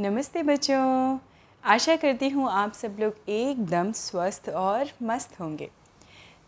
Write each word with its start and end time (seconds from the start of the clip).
नमस्ते 0.00 0.42
बच्चों। 0.42 1.18
आशा 1.64 1.94
करती 1.96 2.28
हूँ 2.28 2.48
आप 2.50 2.72
सब 2.72 2.96
लोग 3.00 3.28
एकदम 3.28 3.90
स्वस्थ 3.92 4.48
और 4.48 4.90
मस्त 5.02 5.34
होंगे। 5.40 5.68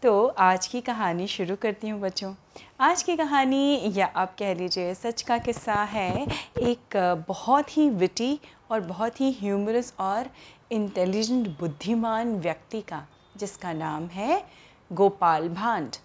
तो 0.02 0.26
आज 0.26 0.66
की 0.66 0.80
कहानी 0.80 1.26
शुरू 1.26 1.56
करती 1.56 1.88
हूँ 1.88 2.00
बच्चों। 2.00 2.32
आज 2.80 3.02
की 3.02 3.16
कहानी, 3.16 3.92
या 3.96 4.06
आप 4.06 4.34
कह 4.38 4.54
लीजिए, 4.54 4.94
सच 4.94 5.22
का 5.22 5.36
किस्सा 5.38 5.74
है। 5.84 6.26
एक 6.60 6.96
बहुत 7.28 7.76
ही 7.76 7.88
विटी 7.90 8.38
और 8.70 8.80
बहुत 8.80 9.20
ही 9.20 9.30
ह्यूमरस 9.40 9.92
और 10.00 10.30
इंटेलिजेंट 10.70 11.48
बुद्धिमान 11.60 12.34
व्यक्ति 12.36 12.80
का, 12.80 13.06
जिसका 13.36 13.72
नाम 13.72 14.06
है 14.06 14.42
गोपाल 14.90 15.48
भांड। 15.48 15.96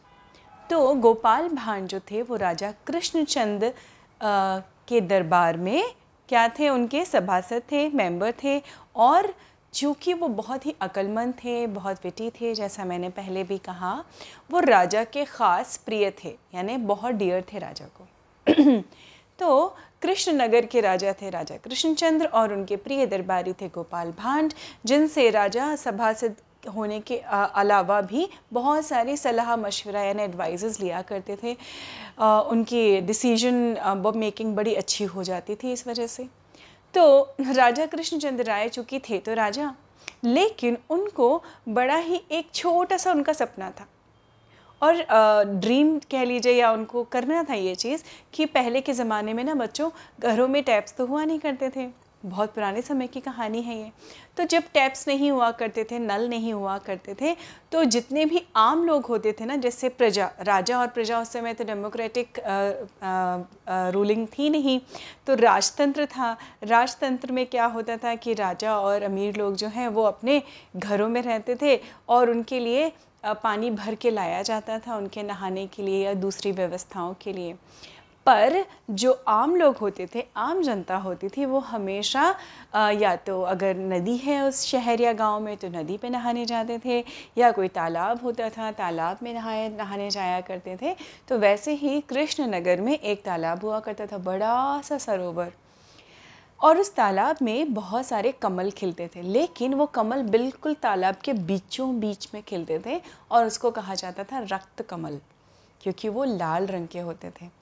तो 0.70 0.94
गोपाल 0.96 1.48
भांड 1.50 1.88
जो 1.88 2.00
थे, 2.12 2.22
वो 2.22 2.36
राजा 2.36 2.74
कृष्णचंद 2.88 3.74
के 4.22 5.02
दरबार 5.04 5.58
में 5.58 5.84
क्या 6.30 6.48
थे? 6.50 6.70
उनके 6.70 7.06
सभासद 7.06 7.62
थे 7.72 7.90
मेंबर 7.90 8.34
थे 8.44 8.62
और 8.96 9.34
चूँकि 9.74 10.14
वो 10.14 10.28
बहुत 10.28 10.66
ही 10.66 10.76
अक्लमंद 10.82 11.34
थे, 11.34 11.68
बहुत 11.68 11.98
विटी 12.04 12.30
थे, 12.30 12.54
जैसा 12.56 12.86
मैंने 12.86 13.10
पहले 13.10 13.44
भी 13.44 13.58
कहा, 13.58 14.04
वो 14.52 14.60
राजा 14.60 15.04
के 15.04 15.26
ख़ास 15.26 15.78
प्रिय 15.78 16.12
थे, 16.24 16.36
यानी 16.56 16.78
बहुत 16.78 17.14
डियर 17.14 17.44
थे 17.54 17.60
राजा 17.60 17.86
को। 17.86 18.08
तो 19.40 19.76
कृष्णनगर 20.02 20.66
के 20.66 20.82
राजा 20.82 21.14
थे 21.14 21.30
राजा 21.30 21.58
कृष्णचंद्र 21.58 22.26
और 22.26 22.54
उनके 22.54 22.76
प्रिय 22.76 23.06
दरबारी 23.06 23.54
थे 23.54 23.70
गोपाल 23.70 24.12
भांड, 24.12 24.54
जिनसे 24.86 25.30
राजा 25.30 25.76
सभासद 25.76 26.36
होने 26.70 27.00
के 27.02 27.18
अलावा 27.18 28.00
भी 28.04 28.28
बहुत 28.54 28.86
सारी 28.86 29.18
सलाह 29.18 29.56
मशवरा 29.58 30.02
यानी 30.04 30.24
एडवाइज़ 30.24 30.82
लिया 30.82 31.02
करते 31.04 31.38
थे। 31.44 31.54
उनकी 32.22 33.02
डिसीज़न 33.02 34.14
मेकिंग 34.18 34.56
बड़ी 34.56 34.74
अच्छी 34.76 35.04
हो 35.06 35.24
जाती 35.24 35.56
थी 35.56 35.72
इस 35.74 35.88
वजह 35.88 36.08
से। 36.08 36.28
तो 36.94 37.36
राजा 37.50 37.86
कृष्णचंद्र 37.86 38.44
राय 38.44 38.70
चूँकि 38.70 39.00
थे 39.00 39.20
तो 39.20 39.34
राजा, 39.36 39.74
लेकिन 40.26 40.78
उनको 40.90 41.44
बड़ा 41.70 41.98
ही 41.98 42.22
एक 42.32 42.50
छोटा 42.54 42.98
सा 42.98 43.12
उनका 43.12 43.34
सपना 43.34 43.70
था। 43.72 43.88
और 44.82 44.96
ड्रीम 45.60 45.98
कह 46.12 46.24
लीजिए 46.24 46.54
या 46.54 46.72
उनको 46.72 47.04
करना 47.04 47.44
था 47.44 47.54
ये 47.54 47.76
चीज़ 47.76 48.04
कि 48.34 48.46
पहले 48.48 48.82
के 48.82 48.94
ज़माने 48.94 49.34
में 49.34 49.44
ना 49.44 49.54
बच्चों 49.56 49.90
घरों 50.22 50.48
में 50.48 50.62
टैप्स 50.64 50.96
तो 50.98 51.06
हुआ 51.06 51.24
नहीं 51.26 51.40
करते 51.40 51.70
थे। 51.70 51.88
बहुत 52.28 52.54
पुराने 52.54 52.82
समय 52.82 53.08
की 53.08 53.20
कहानी 53.22 53.62
है 53.62 53.78
ये। 53.78 53.92
तो 54.38 54.44
जब 54.46 54.64
टैप्स 54.74 55.08
नहीं 55.08 55.32
हुआ 55.32 55.50
करते 55.54 55.84
थे, 55.84 56.00
नल 56.00 56.28
नहीं 56.30 56.54
हुआ 56.54 56.78
करते 56.80 57.16
थे 57.22 57.36
तो 57.72 57.84
जितने 57.86 58.26
भी 58.26 58.44
आम 58.56 58.84
लोग 58.86 59.06
होते 59.06 59.32
थे 59.34 59.46
ना, 59.46 59.56
जैसे 59.56 59.90
प्रजा, 59.92 60.30
राजा 60.42 60.80
और 60.80 60.88
प्रजा 60.88 61.20
उस 61.22 61.32
समय 61.32 61.54
तो 61.54 61.64
डेमोक्रेटिक 61.64 62.40
रूलिंग 63.94 64.28
थी 64.30 64.50
नहीं 64.50 64.80
तो 65.28 65.36
राजतंत्र 65.36 66.06
था। 66.08 66.36
राजतंत्र 66.66 67.32
में 67.32 67.46
क्या 67.46 67.66
होता 67.68 67.98
था 67.98 68.16
कि 68.16 68.34
राजा 68.36 68.78
और 68.78 69.04
अमीर 69.04 69.38
लोग 69.38 69.56
जो 69.56 69.68
हैं, 69.70 69.88
वो 69.88 70.04
अपने 70.04 70.42
घरों 70.76 71.10
में 71.10 71.22
रहते 71.22 71.56
थे 71.62 71.80
और 72.10 72.30
उनके 72.30 72.60
लिए 72.60 72.92
पानी 73.44 73.70
भर 73.72 73.96
के 73.96 74.10
लाया 74.12 74.42
जाता 74.44 74.78
था 74.80 74.96
उनके 74.98 75.24
नहाने 75.24 75.66
के 75.68 75.84
लिए 75.84 76.04
या 76.06 76.14
दूसरी 76.16 76.52
व्यवस्थाओं 76.52 77.14
के 77.22 77.34
लिए। 77.34 77.56
पर 78.28 78.64
जो 78.92 79.12
आम 79.28 79.56
लोग 79.56 79.78
होते 79.78 80.08
थे, 80.16 80.24
आम 80.38 80.62
जनता 80.62 80.96
होती 80.98 81.28
थी, 81.28 81.46
वो 81.46 81.60
हमेशा 81.60 82.24
या 82.76 83.16
तो 83.18 83.42
अगर 83.44 83.76
नदी 83.88 84.16
है 84.18 84.42
उस 84.42 84.64
शहर 84.66 85.02
या 85.02 85.14
गाँव 85.14 85.40
में 85.40 85.56
तो 85.58 85.68
नदी 85.70 85.98
पे 85.98 86.10
नहाने 86.10 86.46
जाते 86.46 86.78
थे, 86.86 87.04
या 87.38 87.52
कोई 87.52 87.68
तालाब 87.70 88.24
होता 88.24 88.50
था, 88.50 88.72
तालाब 88.74 89.20
में 89.24 89.34
नहाए, 89.34 89.70
नहाने 89.70 90.10
जाया 90.10 90.42
करते 90.42 90.78
थे 90.82 90.96
तो 91.30 91.38
वैसे 91.38 91.74
ही 91.74 92.00
कृष्ण 92.02 92.48
नगर 92.48 92.82
में 92.82 92.94
एक 92.94 93.24
तालाब 93.26 93.64
हुआ 93.64 93.80
करता 93.80 94.06
था, 94.06 94.18
बड़ा 94.20 94.82
सा 94.82 94.98
सरोवर। 94.98 95.52
और 96.60 96.78
उस 96.78 96.94
तालाब 96.96 97.38
में 97.42 97.74
बहुत 97.74 98.06
सारे 98.06 98.32
कमल 98.32 98.72
खिलते 98.72 99.10
थे, 99.16 99.22
लेकिन 99.24 99.74
वो 99.74 99.86
कमल 99.86 100.24
बिल्कुल 100.26 100.74
तालाब 100.74 101.16
के 101.16 101.34
बीचों 101.34 102.00
बीच 102.00 102.28
में 102.34 102.42
खिलते 102.44 102.80
थे, 102.86 103.00
और 103.32 103.46
उसको 103.46 103.72
कहा 103.72 103.96
जाता 103.96 104.24
था 104.24 104.40
रक्त 104.52 104.82
कमल, 104.82 105.20
क्योंकि 105.82 106.10
वो 106.10 106.24
लाल 106.26 106.68
रंग 106.68 106.88
के 106.88 107.00
होते 107.00 107.30
थे। 107.32 107.56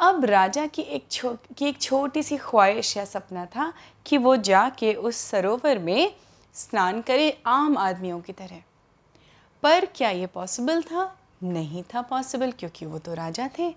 अब 0.00 0.24
राजा 0.24 0.66
की 0.66 0.82
एक 0.82 1.06
छो, 1.10 1.36
की 1.58 1.66
एक 1.66 1.80
छोटी 1.82 2.22
सी 2.22 2.36
ख्वाहिश 2.36 2.96
या 2.96 3.04
सपना 3.04 3.44
था 3.46 3.72
कि 4.06 4.18
वो 4.18 4.36
जाके 4.36 4.92
उस 4.94 5.16
सरोवर 5.16 5.78
में 5.78 6.14
स्नान 6.54 7.00
करे 7.00 7.30
आम 7.46 7.78
आदमियों 7.78 8.20
की 8.20 8.32
तरह। 8.32 8.62
पर 9.62 9.84
क्या 9.86 10.10
ये 10.10 10.26
पॉसिबल 10.26 10.82
था? 10.82 11.16
नहीं 11.42 11.82
था 11.82 12.02
पॉसिबल 12.02 12.50
क्योंकि 12.50 12.86
वो 12.86 12.98
तो 12.98 13.14
राजा 13.14 13.48
थे। 13.58 13.74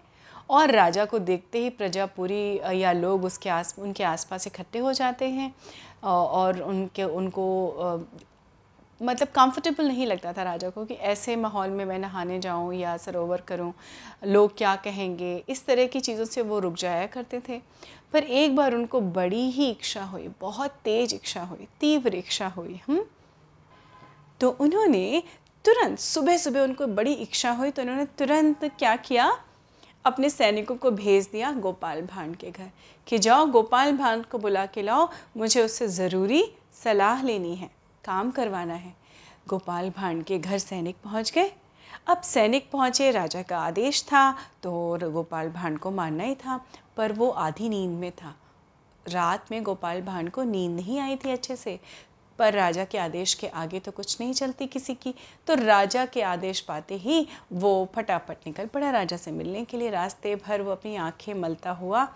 और 0.49 0.71
राजा 0.71 1.05
को 1.05 1.19
देखते 1.19 1.59
ही 1.59 1.69
प्रजा 1.69 2.05
पूरी, 2.05 2.59
या 2.73 2.91
लोग 2.91 3.25
उसके 3.25 3.49
आस, 3.49 3.75
उनके 3.79 4.03
आसपास 4.03 4.47
इकट्ठे 4.47 4.79
हो 4.79 4.93
जाते 4.93 5.29
हैं 5.29 5.53
और 6.03 6.61
उनके, 6.61 7.03
उनको 7.03 8.07
मतलब 8.99 9.27
कंफर्टेबल 9.27 9.87
नहीं 9.87 10.05
लगता 10.05 10.31
था 10.33 10.43
राजा 10.43 10.69
को 10.69 10.85
कि 10.85 10.93
ऐसे 10.93 11.35
माहौल 11.35 11.69
में 11.69 11.83
मैं 11.85 11.97
नहाने 11.99 12.39
जाऊँ 12.39 12.73
या 12.75 12.95
सरोवर 12.97 13.41
करूँ, 13.47 13.73
लोग 14.25 14.57
क्या 14.57 14.75
कहेंगे, 14.75 15.35
इस 15.49 15.65
तरह 15.65 15.87
की 15.87 15.99
चीज़ों 15.99 16.25
से 16.25 16.41
वो 16.41 16.59
रुक 16.59 16.75
जाया 16.75 17.05
करते 17.07 17.41
थे। 17.49 17.61
पर 18.13 18.23
एक 18.23 18.55
बार 18.55 18.75
उनको 18.75 19.01
बड़ी 19.01 19.49
ही 19.51 19.69
इच्छा 19.71 20.03
हुई, 20.03 20.27
बहुत 20.41 20.71
तेज 20.83 21.13
इच्छा 21.13 21.43
हुई, 21.43 21.67
तीव्र 21.79 22.15
इच्छा 22.15 22.47
हुई 22.47 22.79
हम 22.87 23.05
तो 24.39 24.49
उन्होंने 24.51 25.23
तुरंत 25.65 25.99
सुबह 25.99 26.37
सुबह 26.37 26.61
उनको 26.61 26.87
बड़ी 26.87 27.13
इच्छा 27.13 27.51
हुई 27.51 27.71
तो 27.71 27.81
उन्होंने 27.81 28.05
तुरंत 28.17 28.65
क्या 28.79 28.95
किया? 28.97 29.31
अपने 30.05 30.29
सैनिकों 30.29 30.75
को 30.75 30.91
भेज 30.93 31.27
दिया 31.31 31.51
गोपाल 31.53 32.01
भांड 32.03 32.35
के 32.35 32.51
घर 32.51 32.69
कि 33.07 33.17
जाओ, 33.17 33.45
गोपाल 33.45 33.91
भांड 33.97 34.25
को 34.25 34.37
बुला 34.37 34.65
के 34.65 34.81
लाओ, 34.81 35.09
मुझे 35.37 35.63
उससे 35.63 35.87
ज़रूरी 35.87 36.43
सलाह 36.83 37.23
लेनी 37.23 37.55
है। 37.55 37.69
काम 38.07 38.31
करवाना 38.31 38.73
है। 38.75 38.93
गोपाल 39.47 39.89
भांड 39.89 40.23
के 40.23 40.37
घर 40.39 40.57
सैनिक 40.59 40.95
पहुँच 41.03 41.31
गए। 41.31 41.51
अब 42.07 42.21
सैनिक 42.23 42.69
पहुँचे, 42.71 43.09
राजा 43.11 43.41
का 43.41 43.59
आदेश 43.59 44.03
था 44.03 44.31
तो 44.63 45.11
गोपाल 45.11 45.49
भांड 45.49 45.79
को 45.79 45.91
मानना 45.91 46.23
ही 46.23 46.35
था, 46.35 46.59
पर 46.97 47.11
वो 47.13 47.29
आधी 47.29 47.69
नींद 47.69 47.99
में 47.99 48.11
था। 48.13 48.35
रात 49.05 49.51
में 49.51 49.61
गोपाल 49.63 50.01
भांड 50.01 50.29
को 50.31 50.43
नींद 50.43 50.75
नहीं 50.75 50.99
आई 50.99 51.15
थी 51.15 51.31
अच्छे 51.31 51.55
से, 51.55 51.79
पर 52.39 52.53
राजा 52.53 52.83
के 52.83 52.97
आदेश 52.97 53.33
के 53.33 53.47
आगे 53.49 53.79
तो 53.79 53.91
कुछ 53.91 54.19
नहीं 54.21 54.33
चलती 54.33 54.67
किसी 54.67 54.93
की। 54.95 55.13
तो 55.47 55.55
राजा 55.55 56.05
के 56.05 56.21
आदेश 56.23 56.59
पाते 56.59 56.95
ही 56.95 57.27
वो 57.53 57.89
फटाफट 57.95 58.47
निकल 58.47 58.65
पड़ा। 58.65 58.89
राजा 58.91 59.17
से 59.17 59.31
मिलने 59.31 59.63
के 59.65 59.77
लिए 59.77 59.89
रास्ते 59.89 60.35
भर 60.37 60.61
वो 60.61 60.71
अपनी 60.71 60.95
आँखें 60.97 61.33
मलता 61.33 61.71
हुआ 61.73 62.07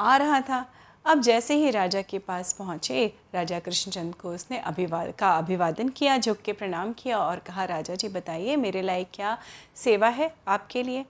आ 0.00 0.16
रहा 0.16 0.40
था। 0.40 0.64
अब 1.06 1.20
जैसे 1.20 1.54
ही 1.54 1.70
राजा 1.70 2.02
के 2.02 2.18
पास 2.18 2.52
पहुँचे, 2.52 3.14
राजा 3.34 3.58
कृष्णचंद 3.58 4.14
को 4.14 4.30
उसने 4.30 4.58
अभिवाद 4.58 5.12
का 5.18 5.30
अभिवादन 5.38 5.88
किया, 5.88 6.18
झुक 6.18 6.38
के 6.38 6.52
प्रणाम 6.52 6.92
किया 6.92 7.18
और 7.18 7.38
कहा, 7.38 7.64
राजा 7.64 7.94
जी, 7.94 8.08
बताइए, 8.08 8.56
मेरे 8.56 8.82
लायक 8.82 9.08
क्या 9.14 9.38
सेवा 9.76 10.08
है 10.08 10.34
आपके 10.48 10.82
लिए? 10.82 11.04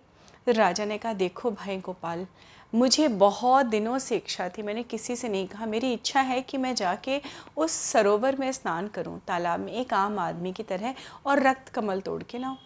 राजा 0.48 0.84
ने 0.84 0.98
कहा, 0.98 1.12
देखो 1.12 1.50
भाई 1.50 1.76
गोपाल, 1.76 2.26
मुझे 2.74 3.08
बहुत 3.08 3.66
दिनों 3.66 3.98
से 3.98 4.16
इच्छा 4.16 4.48
थी, 4.48 4.62
मैंने 4.62 4.82
किसी 4.82 5.16
से 5.16 5.28
नहीं 5.28 5.46
कहा। 5.46 5.66
मेरी 5.66 5.92
इच्छा 5.92 6.20
है 6.20 6.42
कि 6.42 6.56
मैं 6.56 6.74
जाके 6.74 7.20
उस 7.56 7.72
सरोवर 7.72 8.36
में 8.36 8.52
स्नान 8.52 8.88
करूँ, 8.88 9.20
तालाब 9.28 9.60
में, 9.60 9.72
एक 9.72 9.94
आम 9.94 10.18
आदमी 10.18 10.52
की 10.52 10.62
तरह, 10.62 10.94
और 11.26 11.42
रक्त 11.42 11.68
कमल 11.68 12.00
तोड़ 12.00 12.22
के 12.22 12.38
लाऊं। 12.38 12.56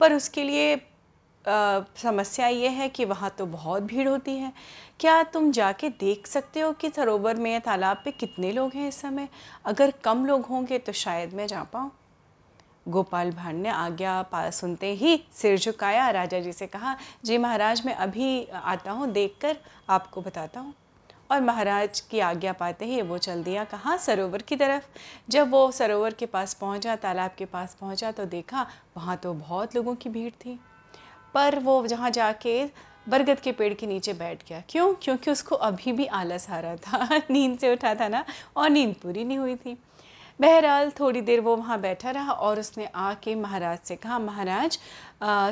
पर 0.00 0.12
उसके 0.12 0.44
लिए 0.44 0.76
आ, 1.44 1.80
समस्या 1.96 2.46
ये 2.48 2.68
है 2.68 2.88
कि 2.88 3.04
वहाँ 3.04 3.30
तो 3.38 3.46
बहुत 3.46 3.82
भीड़ 3.82 4.08
होती 4.08 4.36
है। 4.36 4.52
क्या 5.00 5.22
तुम 5.22 5.50
जाके 5.52 5.88
देख 5.90 6.26
सकते 6.26 6.60
हो 6.60 6.72
कि 6.72 6.90
सरोवर 6.90 7.36
में 7.36 7.52
या 7.52 7.58
तालाब 7.58 8.02
पे 8.04 8.10
कितने 8.10 8.50
लोग 8.52 8.72
हैं 8.74 8.88
इस 8.88 9.00
समय? 9.00 9.28
अगर 9.64 9.90
कम 10.04 10.24
लोग 10.26 10.44
होंगे 10.46 10.78
तो 10.78 10.92
शायद 10.92 11.34
मैं 11.34 11.46
जा 11.46 11.62
पाऊँ। 11.62 11.90
गोपाल 12.88 13.30
भांड 13.30 13.62
ने 13.62 13.68
आज्ञा 13.68 14.20
पा 14.22 14.48
सुनते 14.50 14.92
ही 14.94 15.16
सिर 15.32 15.58
झुकाया। 15.58 16.08
राजा 16.10 16.40
जी 16.40 16.52
से 16.52 16.66
कहा 16.66 16.96
जी 17.24 17.38
महाराज 17.38 17.82
मैं 17.86 17.94
अभी 17.96 18.46
आता 18.54 18.90
हूँ 18.90 19.10
देखकर 19.12 19.56
आपको 19.90 20.22
बताता 20.22 20.60
हूँ। 20.60 20.74
और 21.30 21.40
महाराज 21.40 22.00
की 22.00 22.20
आज्ञा 22.20 22.52
पाते 22.52 22.84
ही 22.84 23.02
वो 23.02 23.18
चल 23.18 23.42
दिया 23.42 23.64
कहाँ? 23.64 23.96
सरोवर 23.98 24.42
की 24.42 24.56
तरफ़। 24.56 24.86
जब 25.30 25.50
वो 25.50 25.70
सरोवर 25.72 26.14
के 26.14 26.26
पास 26.26 26.54
पहुँचा 26.54 26.96
तालाब 26.96 27.34
के 27.38 27.44
पास 27.44 27.76
पहुँचा 27.80 28.10
तो 28.12 28.24
देखा 28.26 28.66
वहाँ 28.96 29.16
तो 29.16 29.34
बहुत 29.34 29.76
लोगों 29.76 29.94
की 29.94 30.08
भीड़ 30.08 30.32
थी। 30.34 30.58
पर 31.34 31.58
वो 31.58 31.86
जहाँ 31.86 32.10
जाके 32.10 32.64
बरगद 33.08 33.40
के 33.40 33.52
पेड़ 33.52 33.72
के 33.74 33.86
नीचे 33.86 34.12
बैठ 34.12 34.48
गया। 34.48 34.62
क्यों? 34.68 34.92
क्योंकि 34.94 35.30
उसको 35.30 35.56
अभी 35.56 35.92
भी 35.92 36.06
आलस 36.06 36.48
आ 36.50 36.58
रहा 36.60 36.76
था। 36.76 37.20
नींद 37.30 37.58
से 37.58 37.72
उठा 37.72 37.94
था 37.94 38.08
ना, 38.08 38.24
और 38.56 38.70
नींद 38.70 38.94
पूरी 38.94 39.24
नहीं 39.24 39.38
हुई 39.38 39.54
थी। 39.56 39.76
बहरहाल 40.40 40.90
थोड़ी 40.90 41.20
देर 41.20 41.40
वो 41.40 41.56
वहाँ 41.56 41.80
बैठा 41.80 42.10
रहा 42.10 42.32
और 42.32 42.60
उसने 42.60 42.86
आके 42.86 43.34
महाराज 43.34 43.78
से 43.78 43.96
कहा, 43.96 44.18
महाराज 44.18 44.78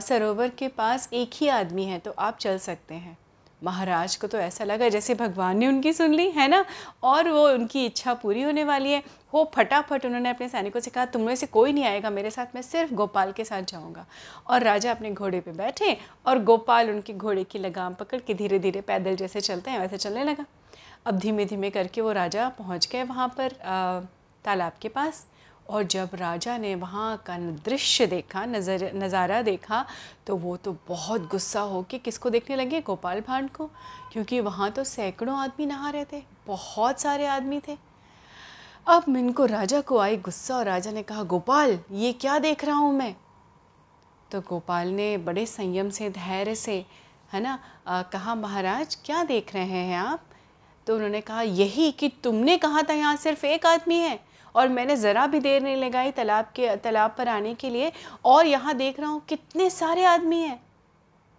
सरोवर 0.02 0.48
के 0.48 0.68
पास 0.68 1.08
एक 1.12 1.30
ही 1.34 1.48
आदमी 1.48 1.84
है 1.84 1.98
तो 1.98 2.14
आप 2.18 2.38
चल 2.38 2.58
सकते 2.58 2.94
हैं। 2.94 3.16
महाराज 3.62 4.14
को 4.16 4.26
तो 4.26 4.38
ऐसा 4.38 4.64
लगा 4.64 4.88
जैसे 4.88 5.14
भगवान 5.14 5.58
ने 5.58 5.66
उनकी 5.66 5.92
सुन 5.92 6.14
ली, 6.14 6.28
है 6.30 6.48
ना? 6.48 6.64
और 7.02 7.28
वो 7.28 7.48
उनकी 7.48 7.84
इच्छा 7.86 8.14
पूरी 8.14 8.42
होने 8.42 8.64
वाली 8.64 8.92
है। 8.92 9.02
वो 9.34 9.50
फटाफट 9.54 10.04
उन्होंने 10.06 10.30
अपने 10.30 10.48
सैनिकों 10.48 10.80
से 10.80 10.90
कहा, 10.90 11.04
तुम 11.06 11.22
में 11.22 11.34
से 11.36 11.46
कोई 11.46 11.72
नहीं 11.72 11.84
आएगा 11.84 12.10
मेरे 12.10 12.30
साथ, 12.30 12.54
मैं 12.54 12.62
सिर्फ़ 12.62 12.92
गोपाल 12.94 13.32
के 13.32 13.44
साथ 13.44 13.62
जाऊँगा। 13.62 14.06
और 14.46 14.62
राजा 14.62 14.90
अपने 14.90 15.10
घोड़े 15.12 15.40
पे 15.40 15.52
बैठे 15.52 15.96
और 16.26 16.42
गोपाल 16.44 16.90
उनके 16.90 17.12
घोड़े 17.14 17.44
की 17.44 17.58
लगाम 17.58 17.94
पकड़ 17.94 18.20
के 18.20 18.34
धीरे 18.34 18.58
धीरे 18.58 18.80
पैदल 18.80 19.16
जैसे 19.16 19.40
चलते 19.40 19.70
हैं, 19.70 19.78
वैसे 19.78 19.96
चलने 19.96 20.24
लगा। 20.24 20.44
अब 21.06 21.18
धीमे 21.18 21.44
धीमे 21.44 21.70
करके 21.70 22.00
वो 22.00 22.12
राजा 22.12 22.48
पहुँच 22.48 22.88
गए 22.92 23.02
वहाँ 23.04 23.28
पर 23.38 23.52
तालाब 24.44 24.72
के 24.82 24.88
पास। 24.88 25.26
और 25.68 25.82
जब 25.84 26.10
राजा 26.14 26.56
ने 26.58 26.74
वहाँ 26.74 27.16
का 27.26 27.36
दृश्य 27.38 28.06
देखा, 28.06 28.44
नज़र, 28.46 28.90
नज़ारा 28.94 29.40
देखा 29.42 29.84
तो 30.26 30.36
वो 30.36 30.56
तो 30.56 30.76
बहुत 30.88 31.28
गुस्सा 31.30 31.60
हो 31.62 31.82
के 31.90 31.98
किसको 31.98 32.30
देखने 32.30 32.56
लगे? 32.56 32.80
गोपाल 32.80 33.20
भांड 33.20 33.50
को। 33.50 33.66
क्योंकि 34.12 34.40
वहाँ 34.40 34.70
तो 34.70 34.84
सैकड़ों 34.84 35.36
आदमी 35.38 35.66
नहा 35.66 35.90
रहे 35.90 36.04
थे, 36.04 36.22
बहुत 36.46 37.00
सारे 37.00 37.26
आदमी 37.26 37.60
थे। 37.68 37.76
अब 38.86 39.04
इनको 39.08 39.44
राजा 39.46 39.80
को 39.80 39.98
आई 39.98 40.16
गुस्सा 40.18 40.56
और 40.56 40.64
राजा 40.64 40.90
ने 40.90 41.02
कहा, 41.02 41.22
गोपाल, 41.24 41.78
ये 41.92 42.12
क्या 42.12 42.38
देख 42.38 42.64
रहा 42.64 42.76
हूँ 42.76 42.92
मैं? 42.94 43.14
तो 44.30 44.40
गोपाल 44.40 44.88
ने 44.88 45.16
बड़े 45.18 45.44
संयम 45.46 45.90
से, 45.90 46.08
धैर्य 46.10 46.54
से, 46.54 46.84
है 47.32 47.40
ना 47.40 47.58
कहा, 48.12 48.34
महाराज, 48.34 48.94
क्या 49.04 49.22
देख 49.24 49.54
रहे 49.54 49.64
हैं 49.64 49.98
आप? 49.98 50.24
तो 50.86 50.94
उन्होंने 50.94 51.20
कहा, 51.20 51.42
यही 51.42 51.90
कि 51.92 52.08
तुमने 52.24 52.56
कहा 52.56 52.82
था 52.82 52.94
यहाँ 52.94 53.16
सिर्फ़ 53.16 53.44
एक 53.46 53.66
आदमी 53.66 53.96
है 53.96 54.18
और 54.58 54.68
मैंने 54.68 54.96
ज़रा 54.96 55.26
भी 55.26 55.40
देर 55.40 55.62
नहीं 55.62 55.76
लगाई 55.76 56.10
तालाब 56.10 56.44
के, 56.44 56.76
तालाब 56.76 57.14
पर 57.18 57.28
आने 57.28 57.54
के 57.54 57.70
लिए। 57.70 57.92
और 58.24 58.46
यहाँ 58.46 58.74
देख 58.74 59.00
रहा 59.00 59.10
हूँ 59.10 59.22
कितने 59.28 59.70
सारे 59.70 60.04
आदमी 60.04 60.40
हैं। 60.42 60.60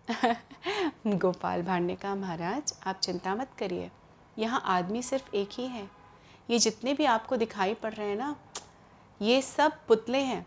गोपाल 1.19 1.61
भांड 1.61 1.85
ने 1.87 1.95
कहा 1.95 2.15
महाराज, 2.15 2.73
आप 2.87 2.99
चिंता 2.99 3.35
मत 3.35 3.49
करिए। 3.59 3.89
यहाँ 4.39 4.61
आदमी 4.65 5.01
सिर्फ़ 5.01 5.35
एक 5.35 5.49
ही 5.53 5.67
है। 5.67 5.89
ये 6.49 6.59
जितने 6.59 6.93
भी 6.93 7.05
आपको 7.05 7.37
दिखाई 7.37 7.73
पड़ 7.73 7.93
रहे 7.93 8.07
हैं 8.07 8.17
ना, 8.17 8.35
ये 9.21 9.41
सब 9.41 9.71
पुतले 9.87 10.17
हैं। 10.17 10.45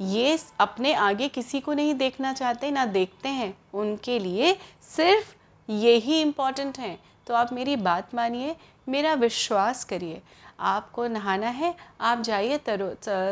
ये 0.00 0.38
अपने 0.60 0.94
आगे 0.94 1.28
किसी 1.28 1.60
को 1.60 1.72
नहीं 1.72 1.94
देखना 1.94 2.32
चाहते, 2.32 2.70
ना 2.70 2.84
देखते 2.86 3.28
हैं। 3.28 3.58
उनके 3.74 4.18
लिए 4.18 4.56
सिर्फ़ 4.82 5.34
यही 5.68 6.20
इंपॉर्टेंट 6.20 6.78
हैं। 6.78 6.98
तो 7.26 7.34
आप 7.34 7.52
मेरी 7.52 7.76
बात 7.76 8.14
मानिए, 8.14 8.56
मेरा 8.86 9.14
विश्वास 9.14 9.84
करिए। 9.84 10.20
आपको 10.60 11.06
नहाना 11.06 11.48
है, 11.48 11.74
आप 12.00 12.20
जाइए 12.20 12.60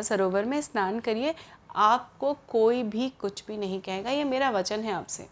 सरोवर 0.03 0.44
में 0.44 0.61
स्नान 0.61 1.00
करिए। 1.00 1.35
आपको 1.77 2.33
कोई 2.49 2.83
भी 2.83 3.09
कुछ 3.11 3.44
भी 3.47 3.56
नहीं 3.56 3.81
कहेगा, 3.81 4.11
ये 4.11 4.25
मेरा 4.25 4.50
वचन 4.50 4.81
है 4.81 4.93
आपसे। 4.93 5.27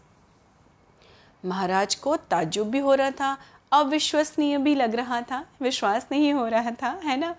महाराज 1.43 1.95
को 1.95 2.15
ताजुब 2.17 2.67
भी 2.67 2.79
हो 2.79 2.93
रहा 2.93 3.11
था, 3.11 3.37
अविश्वसनीय 3.71 4.57
भी 4.57 4.75
लग 4.75 4.95
रहा 4.95 5.21
था, 5.21 5.43
विश्वास 5.61 6.07
नहीं 6.11 6.33
हो 6.33 6.47
रहा 6.47 6.71
था, 6.71 6.89
है 7.03 7.17
ना? 7.17 7.35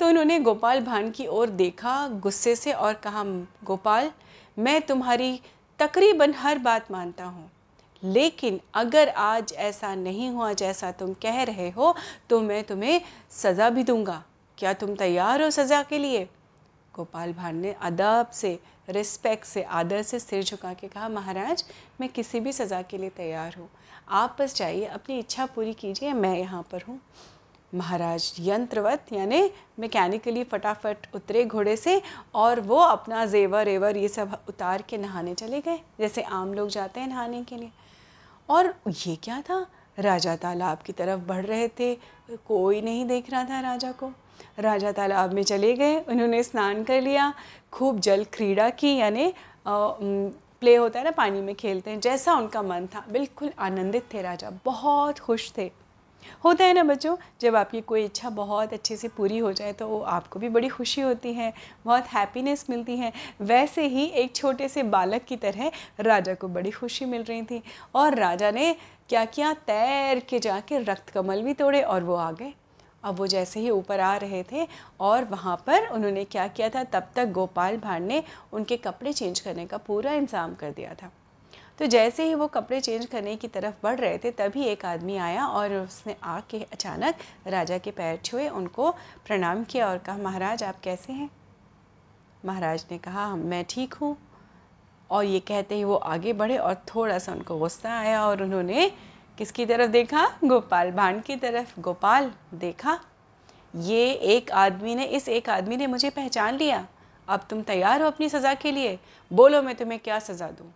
तो 0.00 0.08
उन्होंने 0.08 0.38
गोपाल 0.40 0.80
भान 0.80 1.10
की 1.10 1.26
ओर 1.26 1.50
देखा, 1.50 2.06
गुस्से 2.08 2.56
से 2.56 2.72
और 2.72 2.94
कहा 2.94 3.24
गोपाल, 3.64 4.10
मैं 4.58 4.80
तुम्हारी 4.82 5.40
तकरीबन 5.78 6.34
हर 6.34 6.58
बात 6.58 6.90
मानता 6.90 7.24
हूँ। 7.24 7.50
लेकिन 8.04 8.60
अगर 8.74 9.08
आज 9.08 9.52
ऐसा 9.52 9.94
नहीं 9.94 10.28
हुआ 10.30 10.52
जैसा 10.52 10.90
तुम 10.92 11.12
कह 11.22 11.42
रहे 11.42 11.68
हो 11.70 11.94
तो 12.30 12.40
मैं 12.40 12.62
तुम्हें 12.64 13.00
सज़ा 13.32 13.68
भी 13.70 13.84
दूँगा। 13.84 14.22
क्या 14.58 14.72
तुम 14.72 14.94
तैयार 14.94 15.42
हो 15.42 15.50
सज़ा 15.50 15.82
के 15.82 15.98
लिए? 15.98 16.24
गोपाल 16.94 17.32
भाड़ 17.32 17.52
ने 17.52 17.72
अदब 17.72 18.30
से, 18.32 18.58
रिस्पेक्ट 18.88 19.44
से, 19.44 19.62
आदर 19.62 20.02
से 20.02 20.18
सिर 20.18 20.42
झुका 20.42 20.72
के 20.72 20.88
कहा, 20.88 21.08
महाराज, 21.08 21.64
मैं 22.00 22.08
किसी 22.08 22.40
भी 22.40 22.52
सज़ा 22.52 22.82
के 22.82 22.98
लिए 22.98 23.10
तैयार 23.10 23.54
हूँ। 23.58 23.68
आप 24.08 24.36
बस 24.40 24.54
जाइए, 24.56 24.84
अपनी 24.84 25.18
इच्छा 25.18 25.46
पूरी 25.46 25.72
कीजिए, 25.74 26.12
मैं 26.12 26.38
यहाँ 26.38 26.62
पर 26.72 26.82
हूँ। 26.82 27.00
महाराज 27.74 28.34
यंत्रवत, 28.40 29.12
यानी 29.12 29.50
मैकेनिकली 29.78 30.44
फटाफट 30.44 31.06
उतरे 31.14 31.44
घोड़े 31.44 31.76
से 31.76 32.00
और 32.34 32.60
वो 32.60 32.78
अपना 32.78 33.24
जेवर 33.26 33.68
एवर 33.68 33.96
ये 33.96 34.08
सब 34.08 34.36
उतार 34.48 34.82
के 34.82 34.98
नहाने 34.98 35.34
चले 35.34 35.60
गए, 35.60 35.78
जैसे 36.00 36.22
आम 36.22 36.54
लोग 36.54 36.68
जाते 36.68 37.00
हैं 37.00 37.08
नहाने 37.08 37.42
के 37.44 37.56
लिए। 37.56 37.70
और 38.48 38.74
ये 38.86 39.16
क्या 39.16 39.40
था? 39.40 39.66
राजा 39.98 40.34
तालाब 40.36 40.78
की 40.78 40.92
तरफ़ 40.92 41.20
बढ़ 41.20 41.44
रहे 41.46 41.68
थे। 41.70 41.94
कोई 42.48 42.80
नहीं 42.82 43.04
देख 43.06 43.30
रहा 43.30 43.44
था 43.44 43.60
राजा 43.60 43.92
को। 43.92 44.10
राजा 44.58 44.92
तालाब 44.92 45.32
में 45.32 45.42
चले 45.42 45.72
गए, 45.74 45.98
उन्होंने 46.00 46.42
स्नान 46.42 46.82
कर 46.84 47.00
लिया, 47.00 47.32
खूब 47.72 47.98
जल 48.00 48.24
क्रीड़ा 48.32 48.68
की, 48.70 48.96
यानी 48.96 49.32
प्ले 49.66 50.74
होता 50.76 50.98
है 50.98 51.04
ना, 51.04 51.10
पानी 51.10 51.40
में 51.40 51.54
खेलते 51.54 51.90
हैं, 51.90 52.00
जैसा 52.00 52.34
उनका 52.34 52.62
मन 52.62 52.86
था। 52.86 53.04
बिल्कुल 53.10 53.50
आनंदित 53.58 54.12
थे 54.14 54.22
राजा, 54.22 54.50
बहुत 54.64 55.18
खुश 55.18 55.52
थे। 55.58 55.70
होता 56.44 56.64
है 56.64 56.74
ना 56.74 56.82
बच्चों, 56.84 57.16
जब 57.40 57.56
आपकी 57.56 57.80
कोई 57.82 58.04
इच्छा 58.04 58.30
बहुत 58.32 58.72
अच्छे 58.72 58.96
से 58.96 59.08
पूरी 59.10 59.38
हो 59.38 59.52
जाए 59.52 59.72
तो 59.72 59.88
वो 59.88 60.00
आपको 60.00 60.38
भी 60.38 60.48
बड़ी 60.48 60.68
खुशी 60.68 61.00
होती 61.00 61.32
है, 61.32 61.52
बहुत 61.84 62.06
हैप्पीनेस 62.06 62.66
मिलती 62.70 62.96
है। 62.96 63.12
वैसे 63.42 63.86
ही 63.86 64.04
एक 64.04 64.34
छोटे 64.36 64.68
से 64.68 64.82
बालक 64.84 65.24
की 65.24 65.36
तरह 65.36 65.70
राजा 66.00 66.34
को 66.34 66.48
बड़ी 66.48 66.70
खुशी 66.70 67.04
मिल 67.04 67.22
रही 67.22 67.42
थी 67.42 67.62
और 67.94 68.14
राजा 68.14 68.50
ने 68.50 68.74
क्या 69.08 69.24
किया 69.26 69.52
तैर 69.66 70.20
के 70.20 70.38
जाके 70.40 70.78
रक्त 70.80 71.10
कमल 71.10 71.42
भी 71.42 71.54
तोड़े 71.54 71.82
और 71.82 72.04
वो 72.04 72.14
आ 72.14 72.30
गए। 72.32 72.52
अब 73.04 73.16
वो 73.16 73.26
जैसे 73.26 73.60
ही 73.60 73.70
ऊपर 73.70 74.00
आ 74.00 74.16
रहे 74.16 74.42
थे 74.42 74.66
और 75.00 75.24
वहाँ 75.24 75.56
पर 75.66 75.88
उन्होंने 75.88 76.24
क्या 76.26 76.46
किया 76.48 76.68
था, 76.68 76.84
तब 76.84 77.08
तक 77.16 77.32
गोपाल 77.32 77.76
भाड़ 77.76 78.00
ने 78.00 78.22
उनके 78.52 78.76
कपड़े 78.76 79.12
चेंज 79.12 79.40
करने 79.40 79.66
का 79.66 79.76
पूरा 79.78 80.12
इंतज़ाम 80.12 80.54
कर 80.54 80.70
दिया 80.70 80.94
था। 80.94 81.10
तो 81.78 81.86
जैसे 81.86 82.24
ही 82.24 82.34
वो 82.34 82.46
कपड़े 82.46 82.80
चेंज 82.80 83.06
करने 83.06 83.36
की 83.36 83.48
तरफ़ 83.48 83.74
बढ़ 83.82 83.98
रहे 84.00 84.18
थे, 84.18 84.30
तभी 84.30 84.64
एक 84.64 84.84
आदमी 84.84 85.16
आया 85.16 85.46
और 85.46 85.74
उसने 85.74 86.16
आके 86.24 86.58
अचानक 86.72 87.14
राजा 87.46 87.78
के 87.78 87.90
पैर 87.90 88.16
छुए, 88.24 88.48
उनको 88.48 88.90
प्रणाम 89.26 89.64
किया 89.64 89.88
और 89.88 89.98
कहा, 89.98 90.16
महाराज, 90.16 90.62
आप 90.62 90.80
कैसे 90.80 91.12
हैं? 91.12 91.30
महाराज 92.44 92.84
ने 92.90 92.98
कहा 92.98 93.36
मैं 93.36 93.64
ठीक 93.68 93.94
हूँ। 93.94 94.16
और 95.10 95.24
ये 95.24 95.40
कहते 95.40 95.74
ही 95.74 95.84
वो 95.84 95.94
आगे 95.94 96.32
बढ़े 96.32 96.56
और 96.58 96.74
थोड़ा 96.74 97.18
सा 97.18 97.32
उनको 97.32 97.58
गुस्सा 97.58 97.98
आया 97.98 98.26
और 98.26 98.42
उन्होंने 98.42 98.92
किसकी 99.38 99.66
तरफ़ 99.66 99.90
देखा? 99.90 100.26
गोपाल 100.44 100.90
भांड 100.90 101.22
की 101.22 101.36
तरफ़। 101.36 101.80
गोपाल, 101.80 102.32
देखा? 102.54 103.00
ये 103.76 104.12
एक 104.12 104.50
आदमी 104.50 104.94
ने, 104.94 105.04
इस 105.04 105.28
एक 105.28 105.50
आदमी 105.50 105.76
ने 105.76 105.86
मुझे 105.86 106.10
पहचान 106.10 106.56
लिया। 106.56 106.86
अब 107.28 107.46
तुम 107.50 107.62
तैयार 107.62 108.02
हो 108.02 108.06
अपनी 108.06 108.28
सज़ा 108.28 108.54
के 108.54 108.72
लिए। 108.72 108.98
बोलो, 109.32 109.62
मैं 109.62 109.74
तुम्हें 109.74 110.00
क्या 110.00 110.18
सज़ा 110.18 110.50
दूँ? 110.50 110.72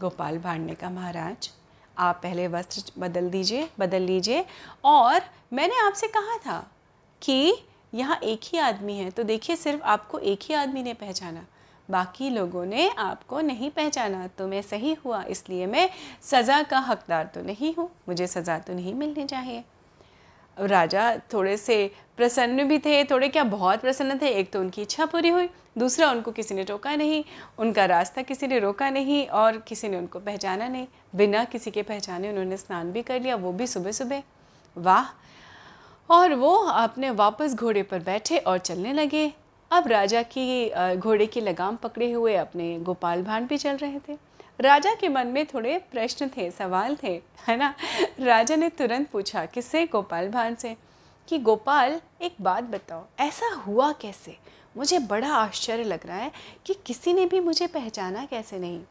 गोपाल 0.00 0.38
भांड 0.38 0.66
ने 0.66 0.74
कहा 0.74 0.90
महाराज, 0.90 1.50
आप 1.96 2.20
पहले 2.22 2.46
वस्त्र 2.48 2.92
बदल 2.98 3.28
दीजिए, 3.30 3.68
बदल 3.80 4.02
लीजिए। 4.02 4.44
और 4.84 5.20
मैंने 5.52 5.78
आपसे 5.78 6.06
कहा 6.08 6.36
था 6.38 6.58
कि 7.22 7.54
यहाँ 7.92 8.18
एक 8.24 8.40
ही 8.44 8.58
आदमी 8.58 8.96
है 8.96 9.10
तो 9.10 9.22
देखिए 9.24 9.56
सिर्फ़ 9.56 9.82
आपको 9.84 10.18
एक 10.20 10.40
ही 10.42 10.54
आदमी 10.54 10.82
ने 10.82 10.94
पहचाना। 10.94 11.44
बाकी 11.88 12.28
लोगों 12.30 12.64
ने 12.66 12.88
आपको 12.90 13.40
नहीं 13.40 13.70
पहचाना 13.70 14.26
तो 14.28 14.46
मैं 14.48 14.62
सही 14.62 14.92
हुआ, 15.04 15.22
इसलिए 15.24 15.66
मैं 15.66 15.88
सज़ा 16.22 16.62
का 16.62 16.78
हकदार 16.80 17.30
तो 17.34 17.42
नहीं 17.42 17.74
हूँ, 17.74 17.88
मुझे 18.08 18.26
सज़ा 18.26 18.58
तो 18.58 18.74
नहीं 18.74 18.94
मिलनी 18.94 19.24
चाहिए। 19.24 19.64
राजा 20.58 21.16
थोड़े 21.32 21.56
से 21.56 21.90
प्रसन्न 22.16 22.64
भी 22.64 22.78
थे, 22.78 23.02
थोड़े 23.04 23.28
क्या 23.28 23.44
बहुत 23.44 23.80
प्रसन्न 23.80 24.18
थे, 24.18 24.28
एक 24.30 24.52
तो 24.52 24.60
उनकी 24.60 24.82
इच्छा 24.82 25.06
पूरी 25.06 25.28
हुई, 25.28 25.48
दूसरा 25.78 26.10
उनको 26.10 26.32
किसी 26.32 26.54
ने 26.54 26.64
टोका 26.64 26.94
नहीं, 26.96 27.24
उनका 27.58 27.84
रास्ता 27.84 28.22
किसी 28.22 28.46
ने 28.46 28.58
रोका 28.58 28.90
नहीं 28.90 29.26
और 29.28 29.58
किसी 29.58 29.88
ने 29.88 29.96
उनको 29.96 30.18
पहचाना 30.18 30.68
नहीं। 30.68 30.86
बिना 31.16 31.44
किसी 31.44 31.70
के 31.70 31.82
पहचाने 31.82 32.30
उन्होंने 32.30 32.56
स्नान 32.56 32.92
भी 32.92 33.02
कर 33.02 33.20
लिया, 33.20 33.36
वो 33.36 33.52
भी 33.52 33.66
सुबह 33.66 33.92
सुबह 33.92 34.22
वाह! 34.76 35.04
और 36.10 36.34
वो 36.34 36.54
अपने 36.56 37.10
वापस 37.10 37.54
घोड़े 37.54 37.82
पर 37.82 37.98
बैठे 37.98 38.38
और 38.38 38.58
चलने 38.58 38.92
लगे। 38.92 39.32
अब 39.70 39.86
राजा 39.88 40.22
की 40.22 40.96
घोड़े 40.96 41.26
की 41.26 41.40
लगाम 41.40 41.76
पकड़े 41.76 42.10
हुए 42.12 42.34
अपने 42.36 42.78
गोपाल 42.78 43.22
भांड 43.22 43.48
भी 43.48 43.56
चल 43.58 43.76
रहे 43.76 43.98
थे। 43.98 44.16
राजा 44.60 44.94
के 44.94 45.08
मन 45.08 45.26
में 45.26 45.46
थोड़े 45.46 45.78
प्रश्न 45.78 46.28
थे, 46.28 46.50
सवाल 46.50 46.96
थे, 47.02 47.22
है 47.48 47.56
ना? 47.56 47.74
राजा 48.20 48.56
ने 48.56 48.68
तुरंत 48.68 49.10
पूछा, 49.10 49.46
किससे? 49.46 49.86
गोपाल 49.86 50.28
भान 50.28 50.54
से? 50.54 50.76
कि, 51.28 51.38
गोपाल, 51.38 52.00
एक 52.22 52.34
बात 52.40 52.64
बताओ, 52.64 53.04
ऐसा 53.20 53.54
हुआ 53.54 53.92
कैसे? 53.92 54.38
मुझे 54.76 54.98
बड़ा 54.98 55.34
आश्चर्य 55.34 55.84
लग 55.84 56.06
रहा 56.06 56.16
है 56.16 56.32
कि 56.66 56.74
किसी 56.86 57.12
ने 57.12 57.26
भी 57.26 57.40
मुझे 57.40 57.66
पहचाना 57.66 58.24
कैसे 58.24 58.58
नहीं। 58.58 58.82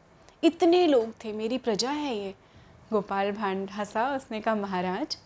इतने 0.44 0.86
लोग 0.86 1.12
थे, 1.24 1.32
मेरी 1.32 1.58
प्रजा 1.58 1.90
है 1.90 2.16
ये। 2.16 2.34
गोपाल 2.92 3.32
भांड 3.32 3.70
हंसा, 3.70 4.16
उसने 4.16 4.40
कहा, 4.40 4.54
महाराज, 4.54 5.18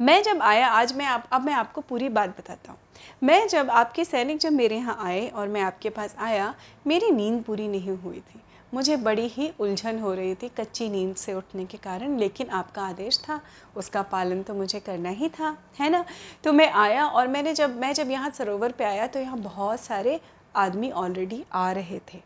मैं 0.00 0.22
जब 0.22 0.42
आया, 0.42 0.68
आज 0.68 0.92
मैं 0.92 1.06
आप, 1.06 1.28
अब 1.32 1.44
मैं 1.44 1.52
आपको 1.52 1.80
पूरी 1.80 2.08
बात 2.08 2.30
बताता 2.30 2.70
हूँ। 2.72 2.78
मैं 3.22 3.48
जब, 3.48 3.70
आपके 3.70 4.04
सैनिक 4.04 4.38
जब 4.38 4.52
मेरे 4.52 4.76
यहाँ 4.76 4.98
आए 5.00 5.28
और 5.28 5.48
मैं 5.48 5.60
आपके 5.60 5.90
पास 5.90 6.16
आया, 6.18 6.54
मेरी 6.86 7.10
नींद 7.10 7.44
पूरी 7.44 7.68
नहीं 7.68 7.96
हुई 7.96 8.20
थी। 8.20 8.40
मुझे 8.72 8.96
बड़ी 8.96 9.26
ही 9.28 9.50
उलझन 9.60 9.98
हो 9.98 10.12
रही 10.14 10.34
थी 10.34 10.48
कच्ची 10.50 10.88
नींद 10.88 11.14
से 11.16 11.34
उठने 11.34 11.64
के 11.64 11.78
कारण, 11.78 12.16
लेकिन 12.18 12.48
आपका 12.50 12.82
आदेश 12.82 13.18
था, 13.18 13.40
उसका 13.76 14.02
पालन 14.02 14.42
तो 14.42 14.54
मुझे 14.54 14.80
करना 14.80 15.08
ही 15.10 15.28
था, 15.28 15.56
है 15.80 15.90
ना? 15.90 16.04
तो 16.44 16.52
मैं 16.52 16.70
आया 16.70 17.06
और 17.06 17.28
मैंने 17.28 17.54
जब, 17.54 17.78
मैं 17.80 17.92
जब 17.94 18.10
यहाँ 18.10 18.30
सरोवर 18.30 18.72
पे 18.72 18.84
आया 18.84 19.06
तो 19.06 19.20
यहाँ 19.20 19.38
बहुत 19.38 19.80
सारे 19.80 20.20
आदमी 20.56 20.90
ऑलरेडी 20.92 21.44
आ 21.52 21.70
रहे 21.72 21.98
थे। 22.12 22.22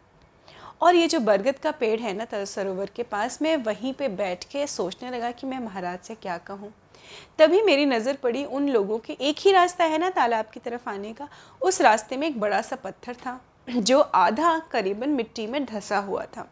और 0.82 0.94
ये 0.94 1.06
जो 1.08 1.20
बरगद 1.20 1.58
का 1.58 1.70
पेड़ 1.70 2.00
है 2.00 2.12
ना 2.14 2.44
सरोवर 2.44 2.90
के 2.96 3.02
पास, 3.02 3.40
मैं 3.42 3.56
वहीं 3.56 3.92
पे 3.92 4.08
बैठ 4.10 4.44
के 4.44 4.66
सोचने 4.66 5.10
लगा 5.10 5.30
कि 5.30 5.46
मैं 5.46 5.58
महाराज 5.58 5.98
से 5.98 6.14
क्या 6.14 6.36
कहूँ। 6.38 6.72
तभी 7.38 7.62
मेरी 7.62 7.86
नज़र 7.86 8.16
पड़ी 8.22 8.44
उन 8.44 8.68
लोगों 8.68 8.98
के, 8.98 9.12
एक 9.12 9.36
ही 9.38 9.52
रास्ता 9.52 9.84
है 9.84 9.98
ना 9.98 10.10
तालाब 10.10 10.46
की 10.54 10.60
तरफ़ 10.60 10.88
आने 10.88 11.12
का? 11.12 11.28
उस 11.62 11.80
रास्ते 11.80 12.16
में 12.16 12.26
एक 12.26 12.40
बड़ा 12.40 12.60
सा 12.60 12.76
पत्थर 12.76 13.14
था। 13.16 13.40
जो 13.70 14.00
आधा 14.00 14.58
करीबन 14.58 15.08
मिट्टी 15.08 15.46
में 15.46 15.64
धसा 15.64 15.98
हुआ 15.98 16.24
था। 16.24 16.50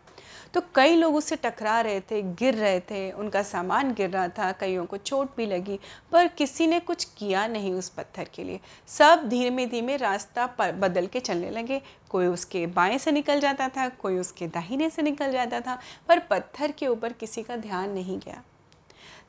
तो 0.54 0.62
कई 0.74 0.96
लोग 0.96 1.16
उससे 1.16 1.36
टकरा 1.36 1.80
रहे 1.80 2.00
थे, 2.00 2.22
गिर 2.22 2.54
रहे 2.54 2.80
थे, 2.80 3.12
उनका 3.12 3.42
सामान 3.42 3.94
गिर 3.94 4.10
रहा 4.10 4.28
था, 4.28 4.52
कईयों 4.52 4.86
को 4.86 4.96
चोट 4.96 5.36
भी 5.36 5.46
लगी, 5.46 5.78
पर 6.12 6.26
किसी 6.26 6.66
ने 6.66 6.80
कुछ 6.80 7.04
किया 7.04 7.46
नहीं 7.46 7.72
उस 7.72 7.88
पत्थर 7.88 8.24
के 8.24 8.44
लिए। 8.44 8.60
सब 8.86 9.28
धीमे 9.28 9.66
धीमे 9.66 9.96
रास्ता 9.96 10.46
बदल 10.60 11.06
के 11.06 11.20
चलने 11.20 11.50
लगे। 11.50 11.82
कोई 12.10 12.26
उसके 12.26 12.66
बाएँ 12.66 12.98
से 12.98 13.12
निकल 13.12 13.40
जाता 13.40 13.68
था, 13.68 13.88
कोई 13.88 14.18
उसके 14.18 14.46
दाहिने 14.46 14.90
से 14.90 15.02
निकल 15.02 15.32
जाता 15.32 15.60
था, 15.60 15.78
पर 16.08 16.18
पत्थर 16.18 16.72
के 16.72 16.86
ऊपर 16.86 17.12
किसी 17.12 17.42
का 17.42 17.56
ध्यान 17.56 17.90
नहीं 17.90 18.18
गया। 18.18 18.42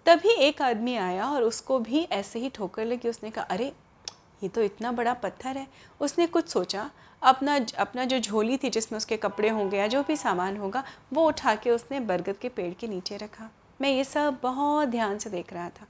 तभी 0.06 0.30
एक 0.30 0.62
आदमी 0.62 0.96
आया 0.96 1.26
और 1.26 1.44
उसको 1.44 1.80
भी 1.80 2.08
ऐसे 2.12 2.40
ही 2.40 2.50
ठोकर 2.50 2.86
लगी। 2.86 3.10
उसने 3.10 3.32
कहा, 3.32 3.46
अरे 3.46 3.72
ये 4.44 4.50
तो 4.50 4.62
इतना 4.62 4.92
बड़ा 4.92 5.14
पत्थर 5.14 5.58
है। 5.58 5.68
उसने 6.00 6.28
कुछ 6.28 6.48
सोचा, 6.48 6.90
अपना 7.22 7.66
अपना 7.78 8.06
जो 8.06 8.20
झोली 8.20 8.58
थी 8.58 8.70
जिसमें 8.70 8.98
उसके 8.98 9.18
कपड़े 9.18 9.50
होंगे 9.50 9.78
या 9.78 9.88
जो 9.88 10.04
भी 10.04 10.16
सामान 10.16 10.58
होगा, 10.58 10.84
वो 11.14 11.28
उठा 11.28 11.56
के 11.56 11.72
उसने 11.72 12.00
बरगद 12.00 12.38
के 12.38 12.50
पेड़ 12.50 12.74
के 12.74 12.88
नीचे 12.88 13.18
रखा। 13.18 13.50
मैं 13.82 13.90
ये 13.90 14.04
सब 14.04 14.38
बहुत 14.44 14.88
ध्यान 14.88 15.18
से 15.18 15.30
देख 15.30 15.54
रहा 15.54 15.70
था। 15.70 15.86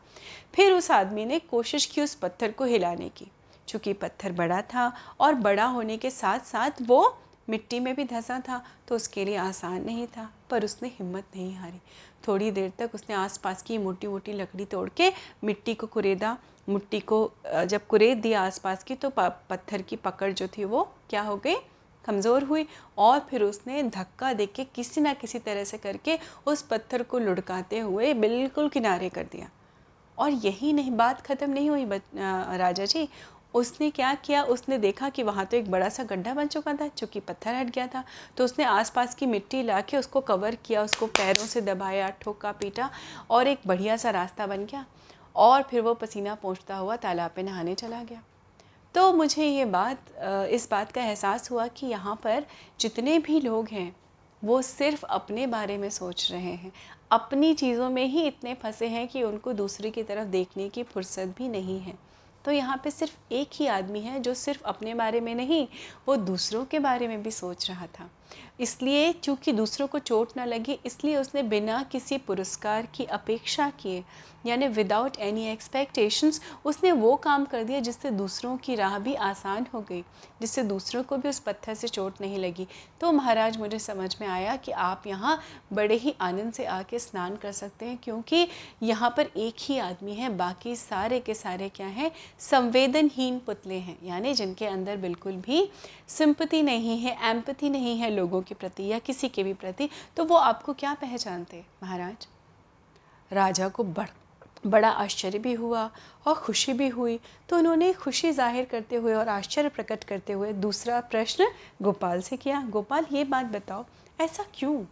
फिर 0.55 0.71
उस 0.73 0.91
आदमी 0.91 1.25
ने 1.25 1.39
कोशिश 1.39 1.85
की 1.85 2.01
उस 2.01 2.15
पत्थर 2.15 2.51
को 2.51 2.65
हिलाने 2.65 3.09
की। 3.09 3.27
चूँकि 3.67 3.93
पत्थर 3.93 4.31
बड़ा 4.31 4.61
था 4.61 4.91
और 5.19 5.33
बड़ा 5.33 5.65
होने 5.65 5.97
के 5.97 6.09
साथ 6.09 6.39
साथ 6.39 6.71
वो 6.81 7.17
मिट्टी 7.47 7.79
में 7.79 7.93
भी 7.95 8.03
धंसा 8.05 8.39
था 8.39 8.61
तो 8.87 8.95
उसके 8.95 9.25
लिए 9.25 9.35
आसान 9.37 9.83
नहीं 9.85 10.07
था, 10.07 10.29
पर 10.49 10.65
उसने 10.65 10.89
हिम्मत 10.89 11.23
नहीं 11.35 11.55
हारी। 11.55 11.79
थोड़ी 12.27 12.49
देर 12.51 12.71
तक 12.79 12.91
उसने 12.95 13.15
आसपास 13.15 13.61
की 13.61 13.77
मोटी 13.79 14.07
मोटी 14.07 14.33
लकड़ी 14.33 14.65
तोड़ 14.67 14.87
के 14.97 15.11
मिट्टी 15.43 15.73
को 15.73 15.87
कुरेदा। 15.87 16.37
मिट्टी 16.69 16.99
को 17.01 17.19
जब 17.45 17.87
कुरेद 17.87 18.17
दिया 18.17 18.41
आसपास 18.41 18.83
की 18.83 18.95
तो 18.95 19.09
पत्थर 19.11 19.81
की 19.81 19.95
पकड़ 19.97 20.31
जो 20.33 20.47
थी 20.47 20.63
वो 20.65 20.83
क्या 21.09 21.21
हो 21.21 21.35
गई? 21.37 21.55
कमज़ोर 22.05 22.43
हुई 22.43 22.65
और 22.97 23.19
फिर 23.29 23.43
उसने 23.43 23.83
धक्का 23.85 24.31
दे 24.33 24.45
के 24.45 24.63
किसी 24.65 25.01
ना 25.01 25.13
किसी 25.15 25.39
तरह 25.39 25.63
से 25.63 25.77
करके 25.79 26.17
उस 26.47 26.61
पत्थर 26.61 27.03
को 27.03 27.19
लुढ़काते 27.19 27.79
हुए 27.79 28.13
बिल्कुल 28.15 28.69
किनारे 28.69 29.09
कर 29.09 29.23
दिया। 29.31 29.49
और 30.17 30.29
यही 30.29 30.71
नहीं, 30.73 30.91
बात 30.93 31.21
ख़त्म 31.21 31.49
नहीं 31.49 31.69
हुई 31.69 31.85
राजा 32.57 32.85
जी। 32.85 33.07
उसने 33.53 33.89
क्या 33.91 34.13
किया? 34.15 34.43
उसने 34.43 34.77
देखा 34.77 35.09
कि 35.09 35.23
वहाँ 35.23 35.45
तो 35.45 35.57
एक 35.57 35.69
बड़ा 35.71 35.89
सा 35.89 36.03
गड्ढा 36.03 36.33
बन 36.33 36.47
चुका 36.47 36.73
था 36.73 36.87
चूँकि 36.89 37.19
पत्थर 37.19 37.55
हट 37.55 37.69
गया 37.69 37.87
था। 37.87 38.03
तो 38.37 38.45
उसने 38.45 38.65
आसपास 38.65 39.15
की 39.15 39.25
मिट्टी 39.25 39.61
ला 39.63 39.81
के 39.81 39.97
उसको 39.97 40.21
कवर 40.21 40.55
किया, 40.57 40.83
उसको 40.83 41.07
पैरों 41.07 41.45
से 41.45 41.61
दबाया, 41.63 42.09
ठोका, 42.21 42.51
पीटा 42.51 42.89
और 43.29 43.47
एक 43.47 43.61
बढ़िया 43.67 43.97
सा 43.97 44.09
रास्ता 44.11 44.47
बन 44.47 44.65
गया। 44.65 44.85
और 45.35 45.61
फिर 45.61 45.81
वो 45.81 45.93
पसीना 45.93 46.35
पहुँचता 46.35 46.75
हुआ 46.75 46.95
तालाब 46.97 47.31
पे 47.35 47.43
नहाने 47.43 47.73
चला 47.75 48.01
गया। 48.03 48.21
तो 48.95 49.11
मुझे 49.13 49.45
ये 49.45 49.65
बात 49.65 50.11
इस 50.51 50.67
बात 50.71 50.91
का 50.91 51.03
एहसास 51.03 51.49
हुआ 51.51 51.67
कि 51.67 51.87
यहाँ 51.87 52.15
पर 52.23 52.45
जितने 52.79 53.17
भी 53.19 53.39
लोग 53.41 53.67
हैं, 53.69 53.95
वो 54.41 54.61
सिर्फ़ 54.61 55.05
अपने 55.05 55.47
बारे 55.47 55.77
में 55.77 55.89
सोच 55.89 56.31
रहे 56.31 56.41
हैं। 56.41 56.71
अपनी 57.11 57.53
चीज़ों 57.53 57.89
में 57.89 58.05
ही 58.05 58.25
इतने 58.27 58.53
फंसे 58.53 58.87
हैं 58.87 59.07
कि 59.07 59.23
उनको 59.23 59.53
दूसरे 59.53 59.91
की 59.91 60.03
तरफ़ 60.03 60.27
देखने 60.29 60.67
की 60.69 60.83
फुर्सत 60.83 61.33
भी 61.37 61.47
नहीं 61.49 61.79
है। 61.79 61.97
तो 62.45 62.51
यहाँ 62.51 62.77
पे 62.83 62.91
सिर्फ़ 62.91 63.33
एक 63.33 63.49
ही 63.53 63.67
आदमी 63.67 63.99
है 63.99 64.19
जो 64.19 64.33
सिर्फ़ 64.33 64.63
अपने 64.63 64.93
बारे 64.93 65.21
में 65.21 65.35
नहीं, 65.35 65.67
वो 66.07 66.15
दूसरों 66.15 66.65
के 66.65 66.79
बारे 66.79 67.07
में 67.07 67.23
भी 67.23 67.31
सोच 67.31 67.69
रहा 67.69 67.87
था। 67.87 68.09
इसलिए 68.59 69.11
चूँकि 69.13 69.51
दूसरों 69.53 69.87
को 69.87 69.99
चोट 69.99 70.31
ना 70.37 70.45
लगी, 70.45 70.77
इसलिए 70.85 71.15
उसने 71.17 71.43
बिना 71.43 71.81
किसी 71.91 72.17
पुरस्कार 72.17 72.87
की 72.95 73.05
अपेक्षा 73.05 73.69
किए, 73.79 74.03
यानी 74.45 74.67
विदाउट 74.67 75.17
एनी 75.19 75.45
एक्सपेक्टेशंस 75.47 76.41
उसने 76.65 76.91
वो 76.93 77.15
काम 77.15 77.45
कर 77.45 77.63
दिया 77.63 77.79
जिससे 77.79 78.09
दूसरों 78.11 78.55
की 78.57 78.75
राह 78.75 78.97
भी 78.99 79.13
आसान 79.15 79.65
हो 79.73 79.81
गई, 79.81 80.01
जिससे 80.41 80.63
दूसरों 80.63 81.03
को 81.03 81.17
भी 81.17 81.29
उस 81.29 81.39
पत्थर 81.39 81.73
से 81.73 81.87
चोट 81.87 82.21
नहीं 82.21 82.37
लगी। 82.39 82.67
तो 83.01 83.11
महाराज, 83.11 83.57
मुझे 83.57 83.79
समझ 83.79 84.15
में 84.21 84.27
आया 84.27 84.55
कि 84.55 84.71
आप 84.71 85.07
यहाँ 85.07 85.39
बड़े 85.73 85.95
ही 85.95 86.13
आनंद 86.21 86.53
से 86.53 86.65
आके 86.65 86.99
स्नान 86.99 87.35
कर 87.35 87.51
सकते 87.51 87.85
हैं, 87.85 87.97
क्योंकि 88.03 88.47
यहाँ 88.83 89.13
पर 89.17 89.29
एक 89.37 89.55
ही 89.59 89.77
आदमी 89.79 90.13
है, 90.13 90.29
बाकी 90.37 90.75
सारे 90.75 91.19
के 91.19 91.33
सारे 91.33 91.69
क्या 91.69 91.87
हैं, 91.89 92.11
संवेदनहीन 92.41 93.39
पुतले 93.45 93.75
हैं, 93.75 93.97
यानी 94.03 94.33
जिनके 94.33 94.65
अंदर 94.65 94.97
बिल्कुल 94.97 95.33
भी 95.37 95.67
सिंपति 96.09 96.61
नहीं 96.63 96.97
है 96.99 97.17
एम्पति 97.29 97.69
नहीं 97.69 97.97
है 97.97 98.09
लोगों 98.09 98.22
के 98.41 98.55
प्रति 98.55 98.83
या 98.83 98.99
किसी 98.99 99.29
के 99.29 99.43
भी 99.43 99.53
प्रति 99.53 99.89
तो 100.17 100.23
वो 100.23 100.35
आपको 100.35 100.73
क्या 100.73 100.93
पहचानते 100.93 101.63
महाराज? 101.83 102.27
राजा 103.31 103.69
को 103.69 103.83
बड़ 103.83 104.07
बड़ा 104.67 104.89
आश्चर्य 104.89 105.39
भी 105.39 105.53
हुआ 105.53 105.89
और 106.27 106.33
खुशी 106.33 106.73
भी 106.73 106.87
हुई। 106.87 107.19
तो 107.49 107.57
उन्होंने 107.57 107.91
खुशी 107.93 108.31
ज़ाहिर 108.31 108.65
करते 108.65 108.95
हुए 108.95 109.13
और 109.13 109.27
आश्चर्य 109.27 109.69
प्रकट 109.69 110.03
करते 110.03 110.33
हुए 110.33 110.51
दूसरा 110.53 110.99
प्रश्न 111.01 111.47
गोपाल 111.81 112.21
से 112.21 112.37
किया। 112.37 112.61
गोपाल 112.69 113.05
ये 113.11 113.23
बात 113.23 113.45
बताओ 113.45 113.85
ऐसा 114.21 114.45
क्यों? 114.53 114.83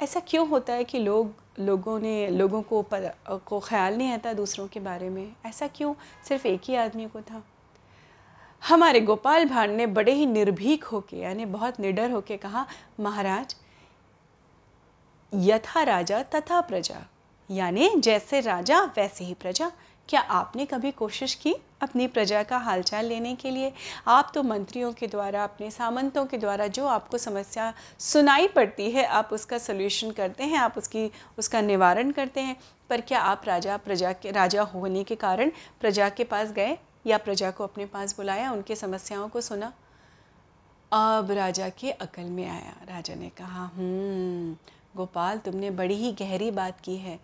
ऐसा 0.00 0.20
क्यों 0.20 0.48
होता 0.48 0.72
है 0.72 0.84
कि 0.84 0.98
लोग 0.98 1.32
लोगों 1.60 1.98
ने 2.00 2.28
लोगों 2.28 2.62
को 2.62 2.82
पर, 2.82 3.12
को 3.46 3.60
ख्याल 3.60 3.96
नहीं 3.96 4.12
आता 4.12 4.32
दूसरों 4.32 4.68
के 4.68 4.80
बारे 4.80 5.10
में? 5.10 5.32
ऐसा 5.46 5.66
क्यों? 5.66 5.94
सिर्फ़ 6.28 6.46
एक 6.46 6.60
ही 6.64 6.74
आदमी 6.74 7.06
को 7.06 7.20
था। 7.20 7.42
हमारे 8.64 9.00
गोपाल 9.00 9.44
भांड 9.44 9.70
ने 9.70 9.86
बड़े 9.86 10.12
ही 10.12 10.26
निर्भीक 10.26 10.84
होके, 10.84 11.16
यानी 11.16 11.44
बहुत 11.44 11.80
निडर 11.80 12.10
होके 12.10 12.36
कहा, 12.36 12.66
महाराज, 13.00 13.56
यथा 15.32 15.82
राजा 15.82 16.22
तथा 16.22 16.60
प्रजा, 16.60 17.06
यानी 17.50 17.90
जैसे 17.96 18.40
राजा 18.40 18.80
वैसे 18.96 19.24
ही 19.24 19.34
प्रजा। 19.34 19.70
क्या 20.08 20.20
आपने 20.20 20.66
कभी 20.66 20.90
कोशिश 20.90 21.34
की 21.34 21.54
अपनी 21.82 22.06
प्रजा 22.06 22.42
का 22.42 22.58
हालचाल 22.58 23.04
लेने 23.04 23.34
के 23.34 23.50
लिए? 23.50 23.72
आप 24.08 24.32
तो 24.34 24.42
मंत्रियों 24.42 24.92
के 24.92 25.06
द्वारा, 25.06 25.44
अपने 25.44 25.70
सामंतों 25.70 26.24
के 26.26 26.38
द्वारा 26.38 26.66
जो 26.66 26.86
आपको 26.86 27.18
समस्या 27.18 27.72
सुनाई 27.98 28.48
पड़ती 28.48 28.90
है, 28.90 29.04
आप 29.04 29.28
उसका 29.32 29.58
सल्यूशन 29.58 30.10
करते 30.10 30.44
हैं, 30.44 30.58
आप 30.58 30.78
उसकी, 30.78 31.10
उसका 31.38 31.60
निवारण 31.60 32.10
करते 32.10 32.40
हैं। 32.40 32.56
पर 32.90 33.00
क्या 33.00 33.20
आप 33.20 33.42
राजा, 33.44 33.76
प्रजा 33.76 34.12
के, 34.12 34.30
राजा 34.30 34.62
होने 34.62 35.04
के 35.04 35.14
कारण 35.14 35.50
प्रजा 35.80 36.08
के 36.08 36.24
पास 36.24 36.52
गए? 36.52 36.78
या 37.06 37.18
प्रजा 37.18 37.50
को 37.50 37.64
अपने 37.64 37.86
पास 37.86 38.16
बुलाया, 38.16 38.52
उनके 38.52 38.76
समस्याओं 38.76 39.28
को 39.28 39.40
सुना। 39.40 39.72
अब 40.92 41.30
राजा 41.30 41.68
के 41.68 41.90
अकल 41.90 42.22
में 42.22 42.48
आया। 42.48 42.74
राजा 42.88 43.14
ने 43.14 43.28
कहा 43.28 43.64
हम्म 43.66 44.56
गोपाल, 44.96 45.38
तुमने 45.38 45.70
बड़ी 45.70 45.94
ही 45.94 46.12
गहरी 46.12 46.50
बात 46.50 46.80
की 46.80 46.96
है। 46.96 47.18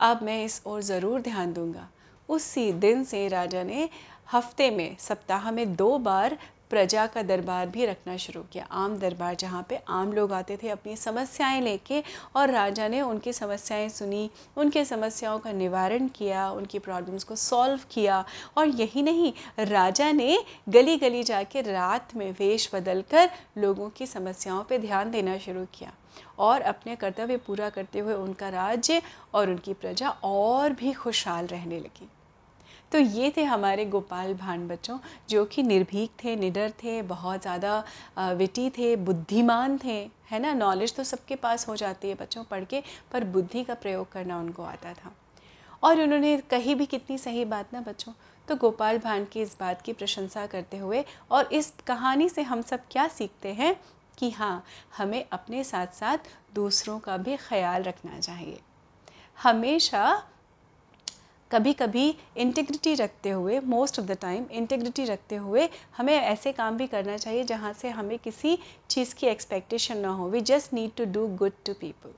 अब 0.00 0.22
मैं 0.22 0.44
इस 0.44 0.62
ओर 0.66 0.82
ज़रूर 0.82 1.20
ध्यान 1.20 1.52
दूँगा। 1.52 1.88
उसी 2.28 2.72
दिन 2.72 3.04
से 3.04 3.28
राजा 3.28 3.62
ने 3.62 3.88
हफ़्ते 4.32 4.70
में, 4.70 4.96
सप्ताह 4.98 5.50
में 5.50 5.74
दो 5.76 5.98
बार 5.98 6.38
प्रजा 6.72 7.06
का 7.06 7.22
दरबार 7.22 7.66
भी 7.68 7.86
रखना 7.86 8.16
शुरू 8.16 8.42
किया। 8.42 8.64
आम 8.72 8.96
दरबार 8.98 9.34
जहाँ 9.34 9.64
पे 9.68 9.78
आम 9.90 10.12
लोग 10.12 10.32
आते 10.32 10.56
थे 10.56 10.68
अपनी 10.68 10.96
समस्याएँ 10.96 11.60
लेके 11.60 12.02
और 12.36 12.50
राजा 12.50 12.86
ने 12.88 13.00
उनकी 13.00 13.32
समस्याएँ 13.32 13.88
सुनी, 13.88 14.30
उनके 14.56 14.84
समस्याओं 14.84 15.38
का 15.38 15.52
निवारण 15.52 16.06
किया, 16.08 16.50
उनकी 16.50 16.78
प्रॉब्लम्स 16.78 17.24
को 17.24 17.36
सॉल्व 17.36 17.80
किया 17.90 18.24
और 18.56 18.68
यही 18.68 19.02
नहीं, 19.02 19.32
राजा 19.58 20.10
ने 20.12 20.38
गली 20.68 20.96
गली 20.96 21.22
जाके 21.22 21.60
रात 21.62 22.14
में 22.16 22.30
वेश 22.32 22.70
बदल 22.74 23.02
कर 23.10 23.30
लोगों 23.58 23.90
की 23.90 24.06
समस्याओं 24.06 24.62
पे 24.64 24.78
ध्यान 24.78 25.10
देना 25.10 25.36
शुरू 25.38 25.64
किया 25.74 25.92
और 26.38 26.60
अपने 26.62 26.96
कर्तव्य 26.96 27.36
पूरा 27.36 27.68
करते 27.70 27.98
हुए 27.98 28.14
उनका 28.14 28.48
राज्य 28.48 29.02
और 29.34 29.50
उनकी 29.50 29.74
प्रजा 29.74 30.08
और 30.24 30.72
भी 30.72 30.92
खुशहाल 30.92 31.46
रहने 31.46 31.78
लगी। 31.80 32.08
तो 32.92 32.98
ये 32.98 33.32
थे 33.36 33.44
हमारे 33.44 33.84
गोपाल 33.86 34.34
भांड 34.34 34.68
बच्चों, 34.68 34.98
जो 35.30 35.44
कि 35.44 35.62
निर्भीक 35.62 36.10
थे, 36.24 36.34
निडर 36.36 36.70
थे, 36.82 37.00
बहुत 37.02 37.42
ज़्यादा 37.42 38.32
विटी 38.34 38.68
थे, 38.70 38.94
बुद्धिमान 38.96 39.78
थे, 39.84 39.96
है 40.30 40.38
ना? 40.38 40.52
नॉलेज 40.54 40.94
तो 40.96 41.04
सबके 41.04 41.36
पास 41.36 41.66
हो 41.68 41.76
जाती 41.76 42.08
है 42.08 42.14
बच्चों 42.14 42.42
पढ़ 42.44 42.64
के, 42.64 42.82
पर 43.12 43.24
बुद्धि 43.24 43.62
का 43.64 43.74
प्रयोग 43.74 44.10
करना 44.12 44.38
उनको 44.38 44.62
आता 44.62 44.92
था। 44.94 45.12
और 45.82 46.00
उन्होंने 46.00 46.36
कही 46.50 46.74
भी 46.74 46.86
कितनी 46.86 47.18
सही 47.18 47.44
बात 47.44 47.72
ना 47.72 47.80
बच्चों? 47.80 48.12
तो 48.48 48.56
गोपाल 48.56 48.98
भांड 48.98 49.28
की 49.28 49.40
इस 49.40 49.56
बात 49.60 49.82
की 49.82 49.92
प्रशंसा 49.92 50.46
करते 50.46 50.76
हुए, 50.76 51.04
और 51.30 51.52
इस 51.52 51.72
कहानी 51.86 52.28
से 52.28 52.42
हम 52.42 52.62
सब 52.62 52.80
क्या 52.90 53.06
सीखते 53.08 53.52
हैं? 53.52 53.74
कि 54.18 54.30
हाँ 54.30 54.64
हमें 54.96 55.24
अपने 55.32 55.64
साथ 55.64 55.86
साथ 55.86 56.18
दूसरों 56.54 56.98
का 56.98 57.16
भी 57.16 57.36
ख्याल 57.38 57.82
रखना 57.82 58.18
चाहिए। 58.20 58.60
हमेशा 59.38 60.22
कभी 61.52 61.72
कभी 61.72 62.14
इंटेग्रिटी 62.36 62.94
रखते 62.94 63.30
हुए 63.30 63.60
most 63.60 63.98
of 64.00 64.06
the 64.06 64.16
time 64.20 64.44
integrity 64.52 65.04
रखते 65.04 65.36
हुए 65.36 65.68
हमें 65.96 66.14
ऐसे 66.14 66.52
काम 66.52 66.76
भी 66.76 66.86
करना 66.86 67.16
चाहिए 67.16 67.44
जहाँ 67.44 67.72
से 67.72 67.88
हमें 67.88 68.18
किसी 68.18 68.58
चीज़ 68.90 69.14
की 69.14 69.26
एक्सपेक्टेशन 69.26 69.98
ना 69.98 70.08
हो। 70.08 70.28
We 70.28 70.40
just 70.40 70.74
need 70.74 70.90
to 70.96 71.04
do 71.04 71.26
good 71.36 71.52
to 71.66 71.72
people 71.72 72.14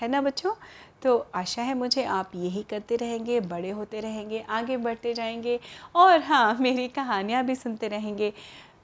है 0.00 0.08
ना 0.08 0.20
बच्चों? 0.20 0.54
तो 1.02 1.16
आशा 1.34 1.62
है 1.62 1.74
मुझे 1.74 2.04
आप 2.04 2.30
यही 2.34 2.62
करते 2.62 2.96
रहेंगे, 2.96 3.40
बड़े 3.40 3.70
होते 3.70 4.00
रहेंगे, 4.00 4.44
आगे 4.48 4.76
बढ़ते 4.76 5.14
जाएँगे 5.14 5.58
और 5.94 6.20
हाँ 6.20 6.56
मेरी 6.60 6.88
कहानियाँ 6.88 7.44
भी 7.44 7.54
सुनते 7.54 7.88
रहेंगे। 7.88 8.32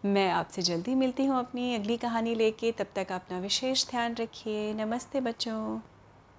मैं 0.05 0.31
आपसे 0.31 0.63
जल्दी 0.63 0.95
मिलती 0.95 1.25
हूँ 1.25 1.39
अपनी 1.39 1.75
अगली 1.75 1.97
कहानी 1.97 2.35
लेके। 2.35 2.73
तब 2.73 2.87
तक 2.97 3.13
अपना 3.13 3.39
विशेष 3.39 3.89
ध्यान 3.91 4.15
रखिए। 4.15 4.73
नमस्ते 4.75 5.21
बच्चों। 5.21 5.79